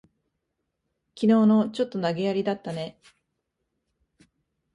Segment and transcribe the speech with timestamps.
[1.13, 2.99] きのうの、ちょっと投げやりだったね。